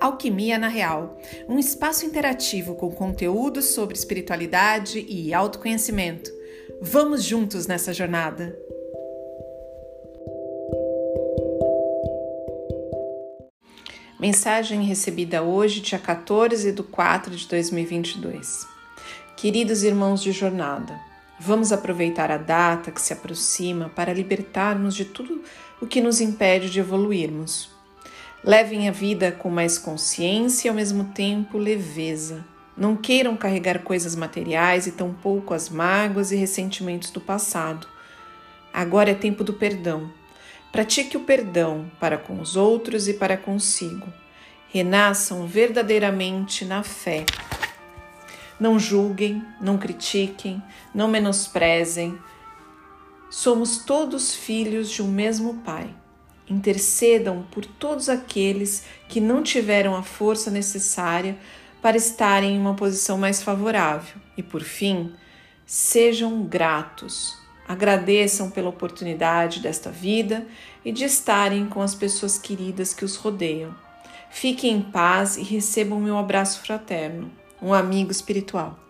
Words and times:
Alquimia 0.00 0.58
na 0.58 0.68
Real, 0.68 1.18
um 1.46 1.58
espaço 1.58 2.06
interativo 2.06 2.74
com 2.74 2.90
conteúdos 2.90 3.66
sobre 3.66 3.94
espiritualidade 3.94 5.04
e 5.06 5.34
autoconhecimento. 5.34 6.30
Vamos 6.80 7.22
juntos 7.22 7.66
nessa 7.66 7.92
jornada! 7.92 8.56
Mensagem 14.18 14.84
recebida 14.84 15.42
hoje, 15.42 15.80
dia 15.80 15.98
14 15.98 16.72
de 16.72 16.82
4 16.82 17.36
de 17.36 17.46
2022. 17.46 18.66
Queridos 19.36 19.82
irmãos 19.82 20.22
de 20.22 20.32
jornada, 20.32 20.98
vamos 21.38 21.72
aproveitar 21.72 22.30
a 22.30 22.38
data 22.38 22.90
que 22.90 23.02
se 23.02 23.12
aproxima 23.12 23.90
para 23.90 24.14
libertarmos 24.14 24.94
de 24.94 25.04
tudo 25.04 25.42
o 25.80 25.86
que 25.86 26.00
nos 26.00 26.22
impede 26.22 26.70
de 26.70 26.80
evoluirmos. 26.80 27.79
Levem 28.42 28.88
a 28.88 28.92
vida 28.92 29.30
com 29.30 29.50
mais 29.50 29.76
consciência 29.76 30.66
e 30.66 30.70
ao 30.70 30.74
mesmo 30.74 31.04
tempo 31.04 31.58
leveza. 31.58 32.42
Não 32.74 32.96
queiram 32.96 33.36
carregar 33.36 33.80
coisas 33.80 34.16
materiais 34.16 34.86
e 34.86 34.92
tampouco 34.92 35.52
as 35.52 35.68
mágoas 35.68 36.32
e 36.32 36.36
ressentimentos 36.36 37.10
do 37.10 37.20
passado. 37.20 37.86
Agora 38.72 39.10
é 39.10 39.14
tempo 39.14 39.44
do 39.44 39.52
perdão. 39.52 40.10
Pratique 40.72 41.18
o 41.18 41.20
perdão 41.20 41.90
para 42.00 42.16
com 42.16 42.40
os 42.40 42.56
outros 42.56 43.08
e 43.08 43.14
para 43.14 43.36
consigo. 43.36 44.10
Renasçam 44.70 45.46
verdadeiramente 45.46 46.64
na 46.64 46.82
fé. 46.82 47.26
Não 48.58 48.78
julguem, 48.78 49.44
não 49.60 49.76
critiquem, 49.76 50.62
não 50.94 51.08
menosprezem. 51.08 52.18
Somos 53.28 53.84
todos 53.84 54.34
filhos 54.34 54.90
de 54.90 55.02
um 55.02 55.08
mesmo 55.08 55.56
Pai 55.56 55.99
intercedam 56.50 57.46
por 57.50 57.64
todos 57.64 58.08
aqueles 58.08 58.84
que 59.08 59.20
não 59.20 59.42
tiveram 59.42 59.94
a 59.94 60.02
força 60.02 60.50
necessária 60.50 61.38
para 61.80 61.96
estarem 61.96 62.56
em 62.56 62.58
uma 62.58 62.74
posição 62.74 63.16
mais 63.16 63.42
favorável. 63.42 64.20
E 64.36 64.42
por 64.42 64.62
fim, 64.62 65.12
sejam 65.64 66.42
gratos. 66.42 67.38
Agradeçam 67.66 68.50
pela 68.50 68.68
oportunidade 68.68 69.60
desta 69.60 69.90
vida 69.90 70.44
e 70.84 70.90
de 70.90 71.04
estarem 71.04 71.66
com 71.66 71.80
as 71.80 71.94
pessoas 71.94 72.36
queridas 72.36 72.92
que 72.92 73.04
os 73.04 73.14
rodeiam. 73.14 73.74
Fiquem 74.28 74.76
em 74.76 74.82
paz 74.82 75.36
e 75.36 75.42
recebam 75.42 76.00
meu 76.00 76.18
abraço 76.18 76.60
fraterno, 76.62 77.30
um 77.62 77.72
amigo 77.72 78.10
espiritual. 78.10 78.89